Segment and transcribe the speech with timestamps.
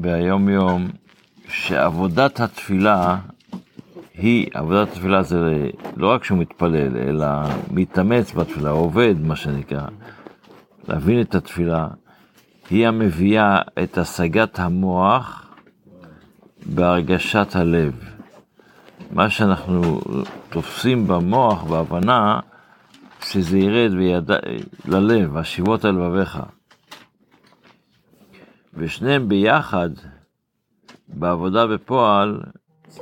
[0.00, 0.88] ביום יום
[1.48, 3.18] שעבודת התפילה
[4.14, 7.26] היא, עבודת התפילה זה לא רק שהוא מתפלל, אלא
[7.70, 9.86] מתאמץ בתפילה, עובד, מה שנקרא,
[10.88, 11.88] להבין את התפילה,
[12.70, 15.50] היא המביאה את השגת המוח
[16.66, 17.92] בהרגשת הלב.
[19.12, 20.00] מה שאנחנו
[20.48, 22.40] תופסים במוח, בהבנה,
[23.24, 24.30] שזה ירד ביד...
[24.88, 26.38] ללב, השיבות על לבביך.
[28.74, 29.90] ושניהם ביחד,
[31.08, 32.40] בעבודה בפועל,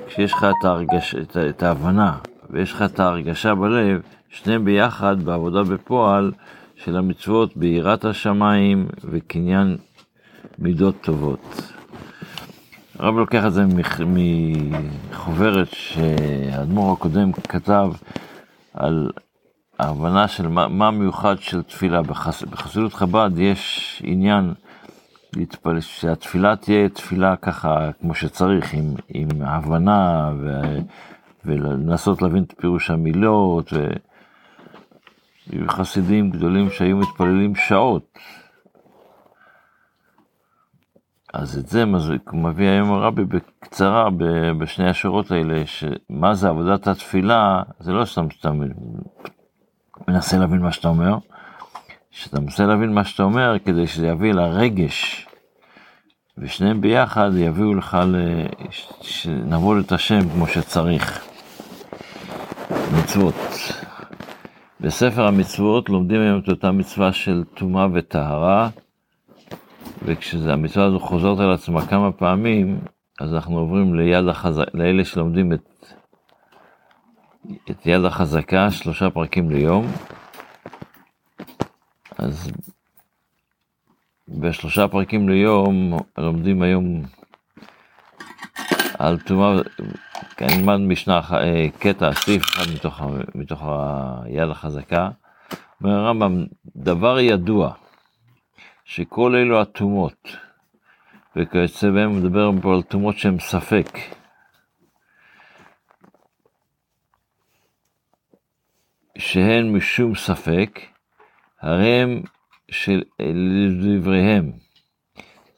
[0.06, 2.18] כשיש לך את, ההרגש, את, את ההבנה
[2.50, 6.32] ויש לך את ההרגשה בלב, שניהם ביחד בעבודה בפועל
[6.76, 9.76] של המצוות ביראת השמיים וקניין
[10.58, 11.72] מידות טובות.
[12.98, 13.64] הרב לוקח את זה
[15.10, 17.90] מחוברת שהאדמו"ר הקודם כתב
[18.74, 19.10] על
[19.78, 22.02] ההבנה של מה, מה מיוחד של תפילה.
[22.02, 24.54] בחס, בחסידות חב"ד יש עניין
[25.38, 30.60] להתפלל, שהתפילה תהיה תפילה ככה כמו שצריך, עם, עם הבנה ו,
[31.44, 33.72] ולנסות להבין את פירוש המילות.
[33.72, 33.86] ו...
[35.68, 38.18] חסידים גדולים שהיו מתפללים שעות.
[41.34, 41.84] אז את זה
[42.32, 44.08] מביא היום הרבי בקצרה
[44.58, 48.50] בשני השורות האלה, שמה זה עבודת התפילה, זה לא סתם שאתה
[50.08, 51.18] מנסה להבין מה שאתה אומר,
[52.10, 55.27] שאתה מנסה להבין מה שאתה אומר כדי שזה יביא לרגש,
[56.40, 57.98] ושניהם ביחד יביאו לך,
[59.00, 61.28] שנבוא את השם כמו שצריך.
[62.98, 63.34] מצוות.
[64.80, 68.68] בספר המצוות לומדים היום את אותה מצווה של טומאה וטהרה,
[70.04, 72.80] וכשהמצווה הזו חוזרת על עצמה כמה פעמים,
[73.20, 75.92] אז אנחנו עוברים ליד החזק, לאלה שלומדים את,
[77.70, 79.86] את יד החזקה, שלושה פרקים ליום.
[82.18, 82.50] אז
[84.28, 87.02] בשלושה פרקים ליום לומדים היום
[88.98, 89.52] על טומאה,
[90.40, 93.02] אני אלמד משנה, אה, קטע, סעיף אחד מתוך,
[93.34, 93.62] מתוך
[94.24, 95.10] היד החזקה.
[95.80, 97.72] אומר הרמב"ם, דבר ידוע,
[98.84, 100.36] שכל אלו הטומאות,
[101.36, 103.98] וכיוצא בהם מדבר פה על טומאות שהן ספק.
[109.18, 110.80] שהן משום ספק,
[111.60, 112.22] הרי הם
[112.70, 113.02] של
[113.82, 114.52] דבריהם.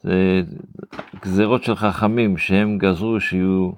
[0.03, 0.41] זה
[1.21, 3.71] גזרות של חכמים שהם גזרו שיהיו,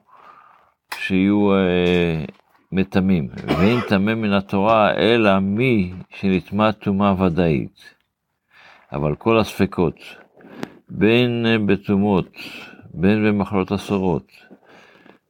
[0.98, 2.26] שיהיו אה,
[2.72, 3.30] מטמאים.
[3.48, 7.94] ואין טמא מן התורה אלא מי שנטמע טומאה ודאית.
[8.92, 9.96] אבל כל הספקות,
[10.90, 12.38] בין בטומאות,
[12.94, 14.28] בין במחלות אסורות,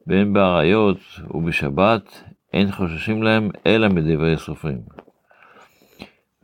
[0.06, 0.98] בין באריות
[1.30, 2.22] ובשבת,
[2.52, 5.03] אין חוששים להם אלא מדברי סופרים.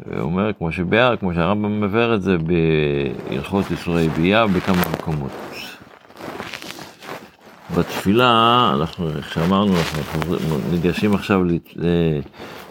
[0.07, 5.31] הוא אומר, כמו שביאר, כמו שהרמב"ם מבאר את זה בהלכות איסורי ביאה בכמה מקומות.
[7.79, 10.37] בתפילה, אנחנו, איך שאמרנו, אנחנו
[10.71, 11.41] ניגשים עכשיו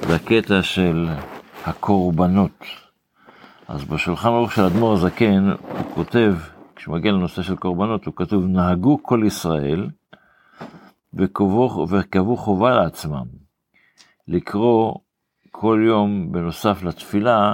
[0.09, 1.07] לקטע של
[1.66, 2.63] הקורבנות.
[3.68, 6.34] אז בשולחן ערוך של אדמו"ר הזקן, הוא כותב,
[6.75, 9.89] כשמגיע לנושא של קורבנות, הוא כתוב, נהגו כל ישראל
[11.13, 13.25] וקבעו חובה לעצמם
[14.28, 14.94] לקרוא
[15.52, 17.54] כל יום, בנוסף לתפילה,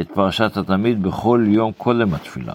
[0.00, 2.54] את פרשת התמיד בכל יום קודם התפילה.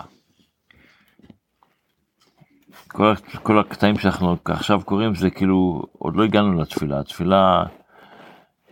[2.87, 3.13] כל,
[3.43, 7.63] כל הקטעים שאנחנו עכשיו קוראים זה כאילו, עוד לא הגענו לתפילה, התפילה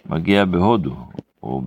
[0.06, 0.96] מגיעה בהודו,
[1.44, 1.62] או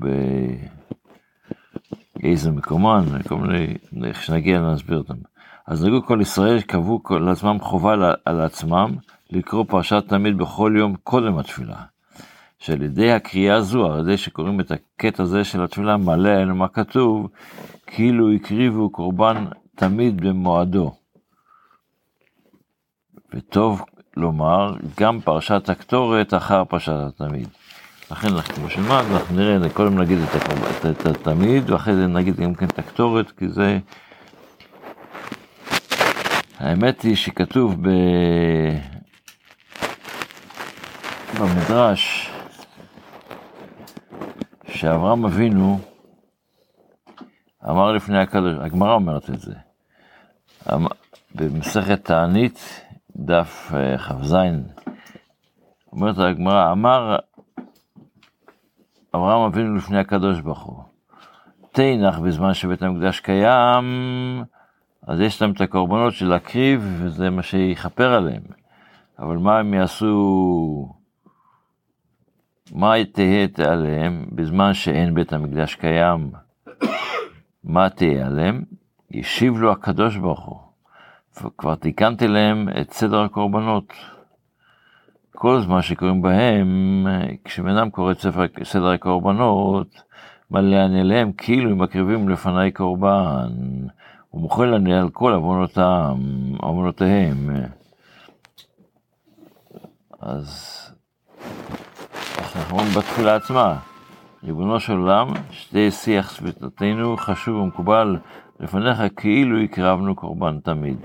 [2.21, 3.75] באיזה מקומן, כל מיני,
[4.15, 5.15] שנגיע נסביר אותם.
[5.67, 8.97] אז נגעו כל ישראל קבעו לעצמם חובה על עצמם
[9.31, 11.94] לקרוא פרשת תמיד בכל יום קודם התפילה.
[12.65, 16.69] שעל ידי הקריאה הזו, על ידי שקוראים את הקטע הזה של התפילה, מלא עלינו מה
[16.69, 17.29] כתוב,
[17.87, 19.45] כאילו הקריבו קורבן
[19.75, 20.95] תמיד במועדו.
[23.35, 23.83] וטוב
[24.17, 27.49] לומר, גם פרשת הקטורת אחר פרשת התמיד.
[28.11, 32.67] לכן, כמו שנלמד, אנחנו נראה, קודם נגיד את, את התמיד, ואחרי זה נגיד גם כן
[32.67, 33.79] את הקטורת, כי זה...
[36.59, 37.91] האמת היא שכתוב ב...
[41.41, 42.31] במדרש,
[44.85, 45.79] שאברהם אבינו
[47.65, 49.55] אמר לפני הקדוש, הגמרא אומרת את זה,
[50.73, 50.87] אמ,
[51.35, 52.85] במסכת תענית,
[53.17, 54.37] דף אה, כ"ז,
[55.93, 57.17] אומרת הגמרא, אמר
[59.15, 60.83] אברהם אבינו לפני הקדוש ברוך הוא,
[61.73, 63.85] תנח בזמן שבית המקדש קיים,
[65.07, 68.43] אז יש להם את הקורבנות של להקריב, וזה מה שיכפר עליהם.
[69.19, 71.04] אבל מה הם יעשו
[72.75, 76.31] מה תהא עליהם בזמן שאין בית המקדש קיים?
[77.65, 78.63] מה תהיה עליהם?
[79.11, 80.59] ישיב לו הקדוש ברוך הוא.
[81.43, 83.93] וכבר תיקנתי להם את סדר הקורבנות.
[85.33, 87.07] כל זמן שקוראים בהם,
[87.45, 90.03] כשבן אדם קורא את ספר, סדר הקורבנות,
[90.51, 93.49] מלא אני אליהם כאילו הם מקריבים לפניי קורבן,
[94.35, 95.33] ומוחל אני על כל
[96.63, 97.51] עוונותיהם.
[100.21, 100.81] אז
[102.57, 103.77] אנחנו אומרים בתפילה עצמה,
[104.45, 108.17] ריבונו של עולם, שתהיה שיח שביתתנו חשוב ומקובל
[108.61, 110.97] לפניך כאילו הקרבנו קורבן תמיד.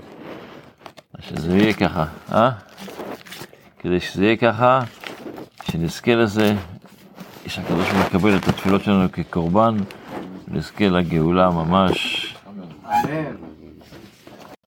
[1.20, 2.50] שזה יהיה ככה, אה?
[3.78, 4.80] כדי שזה יהיה ככה,
[5.62, 6.54] שנזכה לזה,
[7.46, 9.76] שהקדוש ברוך מקבל את התפילות שלנו כקורבן,
[10.48, 12.36] נזכה לגאולה ממש.
[12.48, 13.49] אמן.